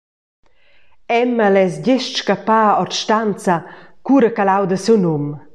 [1.21, 3.55] Emma less gest scappar ord stanza
[4.05, 5.25] cura ch’ella auda siu num.